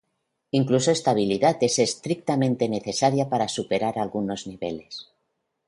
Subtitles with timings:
[0.49, 5.11] Incluso esta habilidad es estrictamente necesaria para superar algunos niveles.